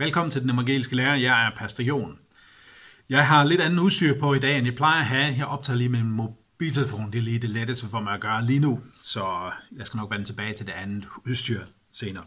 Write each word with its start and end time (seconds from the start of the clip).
Velkommen 0.00 0.30
til 0.30 0.42
den 0.42 0.50
evangeliske 0.50 0.96
lærer. 0.96 1.14
Jeg 1.14 1.46
er 1.46 1.50
Pastor 1.56 1.82
Jon. 1.82 2.18
Jeg 3.08 3.28
har 3.28 3.44
lidt 3.44 3.60
anden 3.60 3.78
udstyr 3.78 4.20
på 4.20 4.34
i 4.34 4.38
dag, 4.38 4.58
end 4.58 4.66
jeg 4.66 4.74
plejer 4.74 5.00
at 5.00 5.06
have. 5.06 5.34
Jeg 5.36 5.46
optager 5.46 5.76
lige 5.76 5.88
med 5.88 6.02
min 6.02 6.12
mobiltelefon. 6.12 7.12
Det 7.12 7.18
er 7.18 7.22
lige 7.22 7.38
det 7.38 7.50
letteste 7.50 7.88
for 7.88 8.00
mig 8.00 8.14
at 8.14 8.20
gøre 8.20 8.44
lige 8.44 8.58
nu. 8.58 8.80
Så 9.00 9.50
jeg 9.76 9.86
skal 9.86 9.98
nok 9.98 10.10
vende 10.10 10.24
tilbage 10.24 10.52
til 10.52 10.66
det 10.66 10.72
andet 10.72 11.04
udstyr 11.26 11.64
senere. 11.92 12.24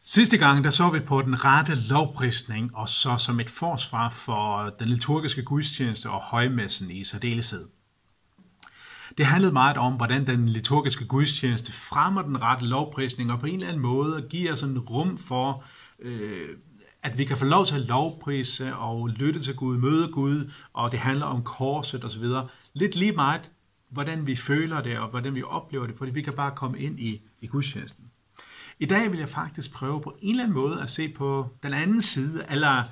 Sidste 0.00 0.36
gang, 0.36 0.64
der 0.64 0.70
så 0.70 0.90
vi 0.90 1.00
på 1.00 1.22
den 1.22 1.44
rette 1.44 1.74
lovprisning, 1.88 2.76
og 2.76 2.88
så 2.88 3.16
som 3.16 3.40
et 3.40 3.50
forsvar 3.50 4.10
for 4.10 4.74
den 4.78 4.88
liturgiske 4.88 5.42
gudstjeneste 5.42 6.10
og 6.10 6.20
højmessen 6.20 6.90
i 6.90 7.04
særdeleshed. 7.04 7.68
Det 9.18 9.26
handlede 9.26 9.52
meget 9.52 9.76
om, 9.76 9.92
hvordan 9.92 10.26
den 10.26 10.48
liturgiske 10.48 11.04
gudstjeneste 11.04 11.72
fremmer 11.72 12.22
den 12.22 12.42
rette 12.42 12.64
lovprisning, 12.64 13.32
og 13.32 13.40
på 13.40 13.46
en 13.46 13.54
eller 13.54 13.68
anden 13.68 13.82
måde 13.82 14.26
giver 14.30 14.54
sådan 14.54 14.78
rum 14.78 15.18
for, 15.18 15.64
øh, 16.02 16.48
at 17.02 17.18
vi 17.18 17.24
kan 17.24 17.38
få 17.38 17.44
lov 17.44 17.66
til 17.66 17.74
at 17.74 17.80
lovprise 17.80 18.76
og 18.76 19.08
lytte 19.08 19.40
til 19.40 19.56
Gud, 19.56 19.78
møde 19.78 20.08
Gud, 20.12 20.50
og 20.72 20.92
det 20.92 20.98
handler 20.98 21.26
om 21.26 21.44
korset 21.44 22.04
osv. 22.04 22.24
Lidt 22.72 22.96
lige 22.96 23.12
meget, 23.12 23.50
hvordan 23.88 24.26
vi 24.26 24.36
føler 24.36 24.80
det, 24.80 24.98
og 24.98 25.08
hvordan 25.08 25.34
vi 25.34 25.42
oplever 25.42 25.86
det, 25.86 25.98
fordi 25.98 26.10
vi 26.10 26.22
kan 26.22 26.32
bare 26.32 26.52
komme 26.56 26.78
ind 26.78 27.00
i, 27.00 27.22
i 27.40 27.46
gudstjenesten. 27.46 28.10
I 28.78 28.86
dag 28.86 29.10
vil 29.10 29.18
jeg 29.18 29.28
faktisk 29.28 29.72
prøve 29.72 30.00
på 30.00 30.16
en 30.22 30.30
eller 30.30 30.42
anden 30.42 30.54
måde 30.54 30.82
at 30.82 30.90
se 30.90 31.08
på 31.08 31.48
den 31.62 31.72
anden 31.72 32.02
side, 32.02 32.44
eller 32.50 32.84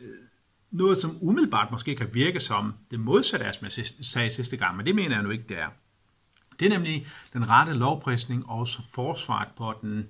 øh, 0.00 0.08
noget, 0.70 0.98
som 0.98 1.18
umiddelbart 1.20 1.70
måske 1.70 1.94
kan 1.94 2.08
virke 2.12 2.40
som 2.40 2.74
det 2.90 3.00
modsatte 3.00 3.46
af, 3.46 3.54
som 3.54 3.64
jeg 3.64 3.86
sagde 4.02 4.30
sidste 4.30 4.56
gang, 4.56 4.76
men 4.76 4.86
det 4.86 4.94
mener 4.94 5.14
jeg 5.14 5.22
nu 5.22 5.30
ikke, 5.30 5.44
det 5.48 5.58
er. 5.60 5.68
Det 6.58 6.66
er 6.66 6.70
nemlig 6.70 7.06
den 7.32 7.48
rette 7.48 7.72
lovprisning 7.72 8.46
og 8.48 8.68
forsvaret 8.92 9.48
på 9.56 9.74
den 9.82 10.08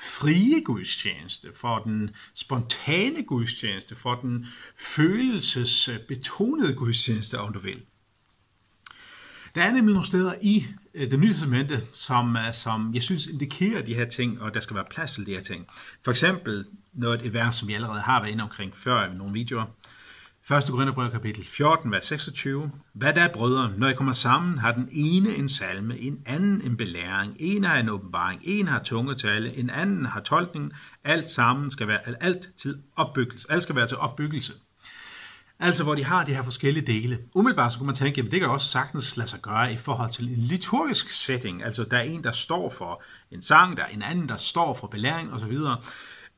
frie 0.00 0.64
gudstjeneste, 0.64 1.48
for 1.54 1.78
den 1.78 2.10
spontane 2.34 3.22
gudstjeneste, 3.22 3.96
for 3.96 4.14
den 4.14 4.46
følelsesbetonede 4.76 6.74
gudstjeneste, 6.74 7.38
om 7.38 7.52
du 7.52 7.58
vil. 7.58 7.82
Der 9.54 9.62
er 9.62 9.72
nemlig 9.72 9.92
nogle 9.92 10.06
steder 10.06 10.34
i 10.42 10.66
øh, 10.94 11.10
det 11.10 11.20
nye 11.20 11.32
testamente, 11.32 11.86
som, 11.92 12.36
øh, 12.36 12.54
som 12.54 12.94
jeg 12.94 13.02
synes 13.02 13.26
indikerer 13.26 13.82
de 13.82 13.94
her 13.94 14.04
ting, 14.04 14.42
og 14.42 14.54
der 14.54 14.60
skal 14.60 14.76
være 14.76 14.84
plads 14.90 15.12
til 15.12 15.26
de 15.26 15.34
her 15.34 15.42
ting. 15.42 15.66
For 16.04 16.10
eksempel 16.10 16.66
noget 16.92 17.26
et 17.26 17.34
vers, 17.34 17.54
som 17.54 17.68
jeg 17.68 17.76
allerede 17.76 18.00
har 18.00 18.20
været 18.20 18.32
inde 18.32 18.44
omkring 18.44 18.76
før 18.76 19.10
i 19.10 19.14
nogle 19.14 19.32
videoer. 19.32 19.66
1. 20.50 20.64
Korintherbrev 20.70 21.10
kapitel 21.10 21.44
14, 21.44 21.92
vers 21.92 22.04
26. 22.04 22.70
Hvad 22.92 23.14
der 23.14 23.22
er, 23.22 23.32
brødre, 23.32 23.72
når 23.76 23.88
I 23.88 23.94
kommer 23.94 24.12
sammen, 24.12 24.58
har 24.58 24.72
den 24.72 24.88
ene 24.92 25.34
en 25.34 25.48
salme, 25.48 25.98
en 25.98 26.22
anden 26.26 26.60
en 26.60 26.76
belæring, 26.76 27.36
en 27.38 27.64
har 27.64 27.78
en 27.78 27.88
åbenbaring, 27.88 28.40
en 28.44 28.68
har 28.68 28.82
tungetale, 28.82 29.56
en 29.56 29.70
anden 29.70 30.06
har 30.06 30.20
tolkning. 30.20 30.72
Alt 31.04 31.28
sammen 31.28 31.70
skal 31.70 31.88
være 31.88 32.22
alt 32.22 32.48
til 32.56 32.78
opbyggelse. 32.96 33.46
Alt 33.50 33.62
skal 33.62 33.76
være 33.76 33.86
til 33.86 33.96
opbyggelse. 33.96 34.52
Altså 35.58 35.84
hvor 35.84 35.94
de 35.94 36.04
har 36.04 36.24
de 36.24 36.34
her 36.34 36.42
forskellige 36.42 36.86
dele. 36.86 37.18
Umiddelbart 37.34 37.72
så 37.72 37.78
kunne 37.78 37.86
man 37.86 37.94
tænke, 37.94 38.20
at 38.20 38.30
det 38.30 38.40
kan 38.40 38.48
også 38.48 38.66
sagtens 38.66 39.16
lade 39.16 39.28
sig 39.28 39.40
gøre 39.42 39.72
i 39.72 39.76
forhold 39.76 40.10
til 40.10 40.28
en 40.28 40.36
liturgisk 40.36 41.10
setting. 41.10 41.64
Altså 41.64 41.84
der 41.84 41.96
er 41.96 42.02
en, 42.02 42.24
der 42.24 42.32
står 42.32 42.70
for 42.70 43.02
en 43.30 43.42
sang, 43.42 43.76
der 43.76 43.82
er 43.82 43.88
en 43.88 44.02
anden, 44.02 44.28
der 44.28 44.36
står 44.36 44.74
for 44.74 44.86
belæring 44.86 45.32
osv. 45.32 45.58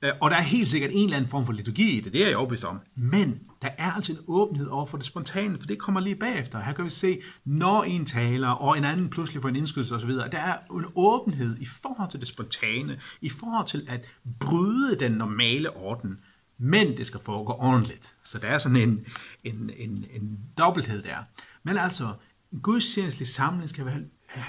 Øh, 0.03 0.13
og 0.21 0.31
der 0.31 0.37
er 0.37 0.43
helt 0.43 0.69
sikkert 0.69 0.91
en 0.95 1.05
eller 1.05 1.17
anden 1.17 1.31
form 1.31 1.47
for 1.47 1.53
liturgi 1.53 1.99
i 1.99 2.01
det, 2.01 2.13
det 2.13 2.23
er 2.23 2.29
jeg 2.29 2.37
overbevist 2.37 2.65
om. 2.65 2.81
Men 2.95 3.41
der 3.63 3.69
er 3.79 3.93
altså 3.93 4.13
en 4.13 4.19
åbenhed 4.27 4.67
over 4.67 4.87
for 4.87 4.97
det 4.97 5.07
spontane, 5.07 5.59
for 5.59 5.67
det 5.67 5.79
kommer 5.79 6.01
lige 6.01 6.17
bagefter. 6.17 6.61
Her 6.61 6.73
kan 6.73 6.85
vi 6.85 6.91
se, 6.91 7.21
når 7.45 7.83
en 7.83 8.07
taler, 8.07 8.49
og 8.49 8.79
en 8.79 8.85
anden 8.85 9.11
pludselig 9.11 9.43
får 9.43 9.49
en 9.49 9.57
indskydelse 9.57 9.95
osv., 9.95 10.11
der 10.11 10.39
er 10.39 10.57
en 10.71 10.85
åbenhed 10.95 11.57
i 11.61 11.67
forhold 11.67 12.11
til 12.11 12.21
det 12.21 12.29
spontane, 12.29 13.01
i 13.21 13.29
forhold 13.29 13.67
til 13.67 13.87
at 13.89 14.05
bryde 14.41 14.97
den 14.99 15.13
normale 15.13 15.77
orden, 15.77 16.19
men 16.59 16.97
det 16.97 17.07
skal 17.07 17.21
foregå 17.25 17.53
ordentligt. 17.53 18.15
Så 18.25 18.39
der 18.39 18.49
er 18.49 18.59
sådan 18.59 18.77
en, 18.77 19.07
en, 19.45 19.71
en, 19.77 20.05
en 20.13 20.39
dobbelthed 20.59 21.03
der. 21.03 21.17
Men 21.63 21.79
altså, 21.79 22.13
en 22.53 22.61
gudstjenestelig 22.61 23.29
samling 23.29 23.69
skal 23.69 23.87
være, 23.87 24.01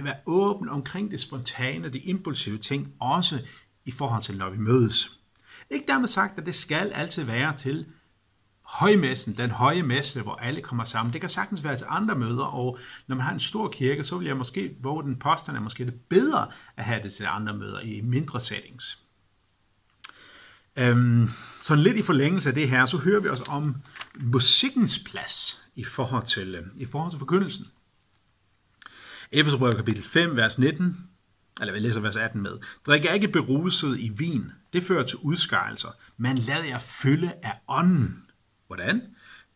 være 0.02 0.16
åben 0.26 0.70
omkring 0.70 1.12
det 1.12 1.22
spontane, 1.22 1.90
de 1.90 2.00
impulsive 2.00 2.58
ting, 2.58 2.94
også 3.00 3.40
i 3.86 3.92
forhold 3.92 4.24
til, 4.24 4.38
når 4.38 4.50
vi 4.50 4.58
mødes. 4.58 5.20
Ikke 5.74 5.88
dermed 5.88 6.08
sagt, 6.08 6.38
at 6.40 6.46
det 6.46 6.56
skal 6.56 6.92
altid 6.92 7.24
være 7.24 7.58
til 7.58 7.86
højmessen, 8.64 9.38
den 9.38 9.52
høje 9.52 9.84
messe, 9.84 10.22
hvor 10.22 10.36
alle 10.36 10.62
kommer 10.62 10.84
sammen. 10.84 11.14
Det 11.14 11.22
kan 11.22 11.30
sagtens 11.30 11.64
være 11.64 11.78
til 11.78 11.88
andre 11.90 12.16
møder, 12.16 12.44
og 12.44 12.78
når 13.08 13.16
man 13.16 13.26
har 13.26 13.34
en 13.34 13.40
stor 13.40 13.70
kirke, 13.70 14.04
så 14.04 14.18
vil 14.18 14.28
jeg 14.28 14.38
måske 14.38 14.76
hvor 14.80 15.02
den 15.02 15.16
påstand, 15.16 15.58
er 15.58 15.62
måske 15.62 15.86
det 15.86 16.02
bedre 16.10 16.48
at 16.78 16.84
have 16.84 17.04
det 17.04 17.14
til 17.14 17.26
andre 17.30 17.58
møder 17.58 17.80
i 17.80 18.02
mindre 18.02 18.42
settings. 18.42 19.00
Øhm, 20.76 21.30
så 21.62 21.76
lidt 21.76 21.98
i 21.98 22.02
forlængelse 22.02 22.50
af 22.50 22.56
det 22.56 22.70
her, 22.70 22.86
så 22.86 22.98
hører 22.98 23.20
vi 23.20 23.30
også 23.30 23.44
om 23.48 23.76
musikkens 24.20 25.00
plads 25.00 25.62
i 25.76 25.84
forhold 25.84 26.26
til, 26.26 26.56
øh, 26.56 26.68
i 26.76 26.86
forhold 26.86 27.12
til 27.12 27.20
forkyndelsen. 27.20 27.66
Efeserbrevet 29.32 29.76
kapitel 29.76 30.04
5, 30.04 30.36
vers 30.36 30.58
19, 30.58 31.08
eller 31.62 31.74
vi 31.74 31.80
læser 31.80 32.00
vers 32.00 32.16
18 32.16 32.42
med. 32.42 32.58
Drik 32.86 33.06
ikke 33.14 33.28
beruset 33.28 34.00
i 34.00 34.10
vin, 34.10 34.52
det 34.74 34.84
fører 34.84 35.04
til 35.04 35.18
udskejelser, 35.18 35.90
men 36.18 36.38
lad 36.38 36.64
jer 36.64 36.80
fylde 36.80 37.34
af 37.44 37.54
ånden. 37.68 38.26
Hvordan? 38.68 39.02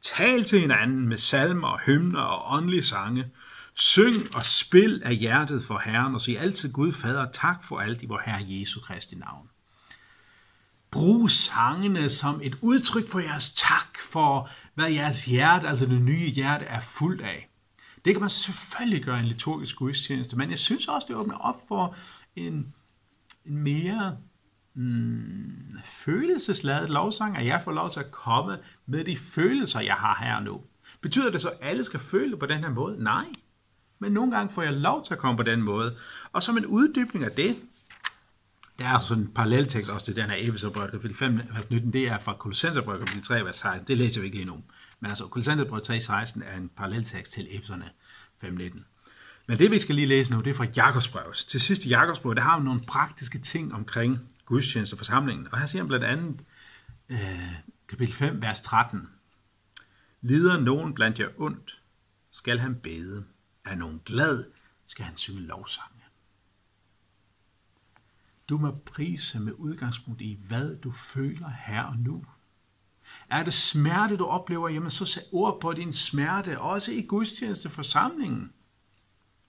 Tal 0.01 0.43
til 0.43 0.59
hinanden 0.59 1.07
med 1.07 1.17
salmer, 1.17 1.79
hymner 1.85 2.21
og 2.21 2.57
åndelige 2.57 2.83
sange. 2.83 3.31
Syng 3.73 4.35
og 4.35 4.45
spil 4.45 5.01
af 5.05 5.15
hjertet 5.15 5.63
for 5.63 5.81
Herren, 5.85 6.15
og 6.15 6.21
sig 6.21 6.39
altid 6.39 6.71
Gud 6.71 6.91
Fader 6.91 7.31
tak 7.31 7.63
for 7.63 7.79
alt 7.79 8.03
i 8.03 8.05
vor 8.05 8.21
Herre 8.25 8.45
Jesu 8.47 8.79
Kristi 8.79 9.15
navn. 9.15 9.49
Brug 10.91 11.31
sangene 11.31 12.09
som 12.09 12.39
et 12.43 12.57
udtryk 12.61 13.09
for 13.09 13.19
jeres 13.19 13.53
tak 13.53 13.97
for, 14.11 14.49
hvad 14.75 14.89
jeres 14.89 15.25
hjerte, 15.25 15.67
altså 15.67 15.85
det 15.85 16.01
nye 16.01 16.29
hjerte, 16.29 16.65
er 16.65 16.79
fuldt 16.79 17.21
af. 17.21 17.49
Det 18.05 18.13
kan 18.13 18.21
man 18.21 18.29
selvfølgelig 18.29 19.03
gøre 19.03 19.17
i 19.17 19.19
en 19.19 19.27
liturgisk 19.27 19.75
gudstjeneste, 19.75 20.35
men 20.37 20.49
jeg 20.49 20.59
synes 20.59 20.87
også, 20.87 21.05
det 21.07 21.15
åbner 21.15 21.37
op 21.37 21.61
for 21.67 21.95
en, 22.35 22.73
en 23.45 23.57
mere 23.57 24.17
mm, 24.77 25.79
følelsesladet 25.85 26.89
lovsang, 26.89 27.37
at 27.37 27.45
jeg 27.45 27.61
får 27.63 27.71
lov 27.71 27.91
til 27.91 27.99
at 27.99 28.11
komme 28.11 28.57
med 28.85 29.03
de 29.03 29.17
følelser, 29.17 29.79
jeg 29.79 29.93
har 29.93 30.17
her 30.23 30.39
nu. 30.39 30.61
Betyder 31.01 31.31
det 31.31 31.41
så, 31.41 31.49
at 31.49 31.57
alle 31.61 31.83
skal 31.83 31.99
føle 31.99 32.37
på 32.37 32.45
den 32.45 32.59
her 32.59 32.69
måde? 32.69 33.03
Nej. 33.03 33.25
Men 33.99 34.11
nogle 34.11 34.31
gange 34.35 34.53
får 34.53 34.61
jeg 34.61 34.73
lov 34.73 35.05
til 35.05 35.13
at 35.13 35.19
komme 35.19 35.37
på 35.37 35.43
den 35.43 35.61
måde. 35.61 35.95
Og 36.31 36.43
som 36.43 36.57
en 36.57 36.65
uddybning 36.65 37.25
af 37.25 37.31
det, 37.31 37.59
der 38.79 38.87
er 38.87 38.99
sådan 38.99 39.23
en 39.23 39.29
paralleltekst 39.29 39.91
også 39.91 40.05
til 40.05 40.15
den 40.15 40.29
her 40.29 40.37
Efeserbrevet 40.37 40.91
kapitel 40.91 41.17
5, 41.17 41.39
vers 41.53 41.69
19, 41.69 41.93
det 41.93 42.07
er 42.07 42.19
fra 42.19 42.33
Kolossenserbrevet 42.33 42.99
kapitel 42.99 43.23
3, 43.23 43.45
vers 43.45 43.55
16. 43.55 43.87
Det 43.87 43.97
læser 43.97 44.21
vi 44.21 44.25
ikke 44.25 44.37
lige 44.37 44.49
nu. 44.49 44.63
Men 44.99 45.09
altså, 45.09 45.27
Kolossenserbrevet 45.27 45.83
3, 45.83 46.01
16 46.01 46.43
er 46.45 46.57
en 46.57 46.69
paralleltekst 46.77 47.31
til 47.31 47.47
Efeserne 47.51 47.89
5, 48.41 48.53
19. 48.53 48.85
Men 49.47 49.59
det 49.59 49.71
vi 49.71 49.79
skal 49.79 49.95
lige 49.95 50.07
læse 50.07 50.33
nu, 50.33 50.41
det 50.41 50.49
er 50.49 50.55
fra 50.55 50.67
Jakobsbrevet. 50.75 51.35
Til 51.35 51.61
sidst 51.61 51.85
i 51.85 51.89
Jakobsbrevet, 51.89 52.37
der 52.37 52.43
har 52.43 52.59
vi 52.59 52.65
nogle 52.65 52.81
praktiske 52.87 53.39
ting 53.39 53.73
omkring 53.73 54.19
gudstjeneste 54.47 54.93
og 54.93 54.97
forsamlingen. 54.97 55.47
Og 55.51 55.59
her 55.59 55.65
siger 55.65 55.81
han 55.81 55.87
blandt 55.87 56.05
andet 56.05 56.45
øh, 57.09 57.53
kapitel 57.87 58.15
5, 58.15 58.41
vers 58.41 58.61
13. 58.61 59.09
Lider 60.21 60.59
nogen 60.59 60.93
blandt 60.93 61.19
jer 61.19 61.29
ondt, 61.37 61.81
skal 62.31 62.59
han 62.59 62.75
bede. 62.75 63.25
Er 63.65 63.75
nogen 63.75 64.01
glad, 64.05 64.45
skal 64.85 65.05
han 65.05 65.17
synge 65.17 65.41
lovsange. 65.41 66.01
Du 68.49 68.57
må 68.57 68.71
prise 68.85 69.39
med 69.39 69.53
udgangspunkt 69.53 70.21
i, 70.21 70.39
hvad 70.47 70.75
du 70.75 70.91
føler 70.91 71.49
her 71.49 71.83
og 71.83 71.97
nu. 71.97 72.25
Er 73.29 73.43
det 73.43 73.53
smerte, 73.53 74.17
du 74.17 74.25
oplever, 74.25 74.69
jamen 74.69 74.91
så 74.91 75.05
sæt 75.05 75.23
ord 75.31 75.61
på 75.61 75.73
din 75.73 75.93
smerte, 75.93 76.59
også 76.59 76.91
i 76.91 77.01
gudstjeneste 77.01 77.69
forsamlingen. 77.69 78.53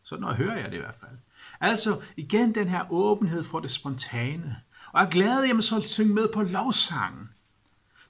Sådan 0.03 0.25
hører 0.25 0.59
jeg 0.59 0.71
det 0.71 0.77
i 0.77 0.81
hvert 0.81 0.97
fald. 1.01 1.19
Altså 1.61 2.03
igen 2.17 2.55
den 2.55 2.69
her 2.69 2.93
åbenhed 2.93 3.45
for 3.45 3.61
det 3.61 3.71
spontane. 3.71 4.57
Og 4.93 5.03
er 5.03 5.11
glad, 5.11 5.45
jamen 5.45 5.63
så 5.63 5.81
syng 5.87 6.15
med 6.15 6.29
på 6.35 6.43
lovsangen. 6.43 7.29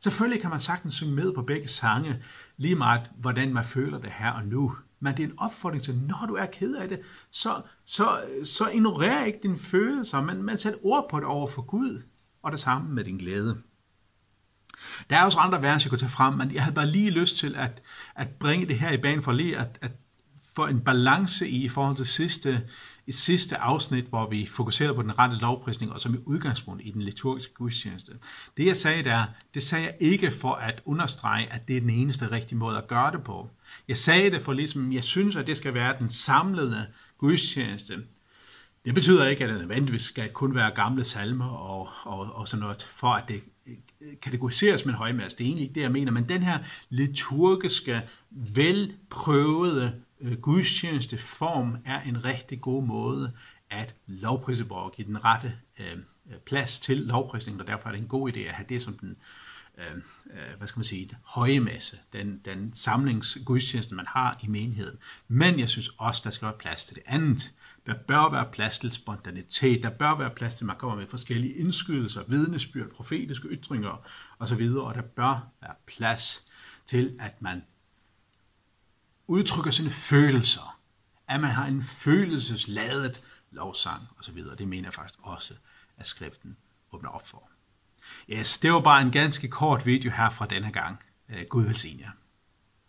Selvfølgelig 0.00 0.40
kan 0.40 0.50
man 0.50 0.60
sagtens 0.60 0.94
synge 0.94 1.14
med 1.14 1.32
på 1.32 1.42
begge 1.42 1.68
sange, 1.68 2.22
lige 2.56 2.74
meget 2.74 3.10
hvordan 3.16 3.54
man 3.54 3.64
føler 3.64 3.98
det 3.98 4.10
her 4.12 4.30
og 4.30 4.44
nu. 4.44 4.76
Men 5.00 5.16
det 5.16 5.22
er 5.22 5.28
en 5.28 5.38
opfordring 5.38 5.82
til, 5.82 5.98
når 5.98 6.24
du 6.28 6.34
er 6.34 6.46
ked 6.46 6.74
af 6.74 6.88
det, 6.88 7.00
så, 7.30 7.62
så, 7.84 8.20
så 8.44 8.68
ignorer 8.68 9.24
ikke 9.24 9.38
dine 9.42 9.58
følelser, 9.58 10.22
men, 10.22 10.42
men 10.42 10.58
sæt 10.58 10.74
ord 10.82 11.10
på 11.10 11.20
det 11.20 11.26
over 11.26 11.48
for 11.48 11.62
Gud, 11.62 12.02
og 12.42 12.52
det 12.52 12.60
samme 12.60 12.94
med 12.94 13.04
din 13.04 13.18
glæde. 13.18 13.56
Der 15.10 15.16
er 15.16 15.24
også 15.24 15.38
andre 15.38 15.62
vers, 15.62 15.84
jeg 15.84 15.90
kunne 15.90 15.98
tage 15.98 16.10
frem, 16.10 16.34
men 16.34 16.52
jeg 16.52 16.62
havde 16.62 16.74
bare 16.74 16.86
lige 16.86 17.10
lyst 17.10 17.36
til 17.36 17.54
at, 17.56 17.82
at 18.14 18.28
bringe 18.28 18.66
det 18.66 18.78
her 18.78 18.90
i 18.90 18.96
banen 18.96 19.22
for 19.22 19.32
lige 19.32 19.58
at, 19.58 19.78
at 19.80 19.90
få 20.54 20.66
en 20.66 20.80
balance 20.80 21.48
i 21.48 21.64
i 21.64 21.68
forhold 21.68 21.96
til 21.96 22.06
sidste, 22.06 22.68
i 23.08 23.12
sidste 23.12 23.56
afsnit, 23.56 24.04
hvor 24.04 24.30
vi 24.30 24.46
fokuserede 24.46 24.94
på 24.94 25.02
den 25.02 25.18
rette 25.18 25.36
lovprisning, 25.36 25.92
og 25.92 26.00
som 26.00 26.14
i 26.14 26.18
udgangspunkt 26.24 26.82
i 26.84 26.90
den 26.90 27.02
liturgiske 27.02 27.54
gudstjeneste. 27.54 28.12
Det 28.56 28.66
jeg 28.66 28.76
sagde 28.76 29.04
der, 29.04 29.24
det 29.54 29.62
sagde 29.62 29.84
jeg 29.84 29.94
ikke 30.00 30.30
for 30.30 30.54
at 30.54 30.82
understrege, 30.84 31.52
at 31.52 31.68
det 31.68 31.76
er 31.76 31.80
den 31.80 31.90
eneste 31.90 32.30
rigtige 32.30 32.58
måde 32.58 32.78
at 32.78 32.88
gøre 32.88 33.12
det 33.12 33.22
på. 33.22 33.50
Jeg 33.88 33.96
sagde 33.96 34.30
det 34.30 34.42
for 34.42 34.52
ligesom, 34.52 34.92
jeg 34.92 35.04
synes, 35.04 35.36
at 35.36 35.46
det 35.46 35.56
skal 35.56 35.74
være 35.74 35.98
den 35.98 36.10
samlede 36.10 36.86
gudstjeneste. 37.18 37.98
Det 38.84 38.94
betyder 38.94 39.26
ikke, 39.26 39.44
at 39.44 39.50
det 39.50 39.58
nødvendigvis 39.58 40.02
skal 40.02 40.32
kun 40.32 40.54
være 40.54 40.70
gamle 40.70 41.04
salmer 41.04 41.48
og, 41.48 41.88
og, 42.02 42.32
og 42.34 42.48
sådan 42.48 42.60
noget, 42.60 42.82
for 42.82 43.08
at 43.08 43.24
det 43.28 43.42
kategoriseres 44.22 44.84
med 44.84 44.94
en 44.94 44.98
højmesse. 44.98 45.38
Det 45.38 45.44
er 45.44 45.46
egentlig 45.46 45.62
ikke 45.62 45.74
det, 45.74 45.82
jeg 45.82 45.92
mener, 45.92 46.12
men 46.12 46.28
den 46.28 46.42
her 46.42 46.58
liturgiske, 46.90 48.02
velprøvede 48.30 49.92
øh, 50.20 50.38
gudstjenesteform 50.40 51.76
er 51.84 52.00
en 52.00 52.24
rigtig 52.24 52.60
god 52.60 52.82
måde 52.82 53.32
at 53.70 53.94
lovprise 54.06 54.64
på 54.64 54.74
og 54.74 54.92
give 54.92 55.06
den 55.06 55.24
rette 55.24 55.54
øh, 55.78 55.92
øh 56.30 56.38
plads 56.46 56.80
til 56.80 56.96
lovprisningen, 56.96 57.60
og 57.60 57.66
derfor 57.66 57.88
er 57.88 57.92
det 57.92 58.00
en 58.00 58.08
god 58.08 58.32
idé 58.32 58.38
at 58.38 58.54
have 58.54 58.66
det 58.68 58.82
som 58.82 58.98
den 58.98 59.16
øh, 59.78 59.96
øh 60.30 60.58
hvad 60.58 60.68
skal 60.68 60.78
man 60.78 60.84
sige, 60.84 61.10
høje 61.22 61.60
masse, 61.60 61.98
den, 62.12 62.40
den 62.44 62.74
samlingsgudstjeneste, 62.74 63.94
man 63.94 64.06
har 64.08 64.38
i 64.42 64.46
menigheden. 64.46 64.98
Men 65.28 65.58
jeg 65.58 65.68
synes 65.68 65.90
også, 65.98 66.22
der 66.24 66.30
skal 66.30 66.46
være 66.46 66.58
plads 66.58 66.84
til 66.84 66.96
det 66.96 67.02
andet. 67.06 67.52
Der 67.86 67.94
bør 67.94 68.30
være 68.30 68.48
plads 68.52 68.78
til 68.78 68.92
spontanitet, 68.92 69.82
der 69.82 69.90
bør 69.90 70.14
være 70.18 70.30
plads 70.30 70.54
til, 70.54 70.64
at 70.64 70.66
man 70.66 70.76
kommer 70.76 70.96
med 70.96 71.06
forskellige 71.06 71.54
indskydelser, 71.54 72.22
vidnesbyrd, 72.28 72.88
profetiske 72.88 73.48
ytringer 73.48 74.06
osv., 74.38 74.62
og 74.62 74.94
der 74.94 75.02
bør 75.02 75.48
være 75.62 75.74
plads 75.86 76.46
til, 76.86 77.16
at 77.20 77.42
man 77.42 77.62
udtrykker 79.28 79.70
sine 79.70 79.90
følelser, 79.90 80.80
at 81.28 81.40
man 81.40 81.50
har 81.50 81.66
en 81.66 81.82
følelsesladet 81.82 83.22
lovsang 83.50 84.02
osv. 84.18 84.42
Det 84.58 84.68
mener 84.68 84.86
jeg 84.86 84.94
faktisk 84.94 85.18
også, 85.22 85.54
at 85.96 86.06
skriften 86.06 86.56
åbner 86.92 87.10
op 87.10 87.28
for. 87.28 87.50
Yes, 88.30 88.58
det 88.58 88.72
var 88.72 88.80
bare 88.80 89.02
en 89.02 89.10
ganske 89.10 89.48
kort 89.48 89.86
video 89.86 90.10
her 90.10 90.30
fra 90.30 90.46
denne 90.46 90.72
gang. 90.72 90.98
Øh, 91.28 91.44
Gud 91.48 91.64
velsigne 91.64 92.02
jer. 92.02 92.10